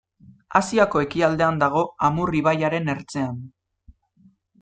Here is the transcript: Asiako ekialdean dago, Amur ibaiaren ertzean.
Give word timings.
Asiako 0.59 1.01
ekialdean 1.03 1.59
dago, 1.65 1.83
Amur 2.09 2.33
ibaiaren 2.41 2.91
ertzean. 2.95 3.39